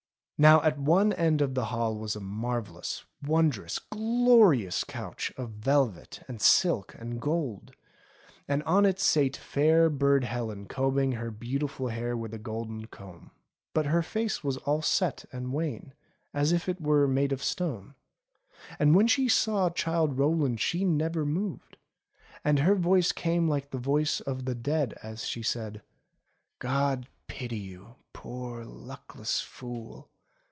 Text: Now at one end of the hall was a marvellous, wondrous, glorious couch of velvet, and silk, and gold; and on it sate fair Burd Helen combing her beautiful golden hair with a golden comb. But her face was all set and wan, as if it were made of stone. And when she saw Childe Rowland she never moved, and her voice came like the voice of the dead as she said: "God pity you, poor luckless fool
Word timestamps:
Now 0.41 0.63
at 0.63 0.79
one 0.79 1.13
end 1.13 1.39
of 1.43 1.53
the 1.53 1.65
hall 1.65 1.95
was 1.95 2.15
a 2.15 2.19
marvellous, 2.19 3.05
wondrous, 3.21 3.77
glorious 3.77 4.83
couch 4.83 5.31
of 5.37 5.51
velvet, 5.51 6.23
and 6.27 6.41
silk, 6.41 6.95
and 6.97 7.21
gold; 7.21 7.73
and 8.47 8.63
on 8.63 8.87
it 8.87 8.99
sate 8.99 9.37
fair 9.37 9.87
Burd 9.87 10.23
Helen 10.23 10.65
combing 10.65 11.11
her 11.11 11.29
beautiful 11.29 11.85
golden 11.89 11.95
hair 11.95 12.17
with 12.17 12.33
a 12.33 12.39
golden 12.39 12.87
comb. 12.87 13.29
But 13.75 13.85
her 13.85 14.01
face 14.01 14.43
was 14.43 14.57
all 14.57 14.81
set 14.81 15.25
and 15.31 15.53
wan, 15.53 15.93
as 16.33 16.51
if 16.51 16.67
it 16.67 16.81
were 16.81 17.07
made 17.07 17.31
of 17.31 17.43
stone. 17.43 17.93
And 18.79 18.95
when 18.95 19.05
she 19.07 19.29
saw 19.29 19.69
Childe 19.69 20.17
Rowland 20.17 20.59
she 20.59 20.83
never 20.83 21.23
moved, 21.23 21.77
and 22.43 22.57
her 22.57 22.73
voice 22.73 23.11
came 23.11 23.47
like 23.47 23.69
the 23.69 23.77
voice 23.77 24.21
of 24.21 24.45
the 24.45 24.55
dead 24.55 24.95
as 25.03 25.23
she 25.23 25.43
said: 25.43 25.83
"God 26.57 27.07
pity 27.27 27.59
you, 27.59 27.97
poor 28.11 28.65
luckless 28.65 29.39
fool 29.41 30.07